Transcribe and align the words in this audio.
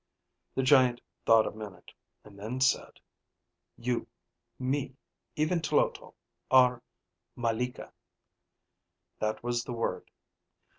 The 0.55 0.63
giant 0.63 0.99
thought 1.27 1.45
a 1.45 1.51
minute, 1.51 1.91
and 2.23 2.39
then 2.39 2.59
said, 2.59 2.99
"You, 3.77 4.07
me, 4.57 4.95
even 5.35 5.61
Tloto, 5.61 6.15
are 6.49 6.81
malika." 7.35 7.93
That 9.19 9.43
was 9.43 9.63
the 9.63 9.73
word. 9.73 10.09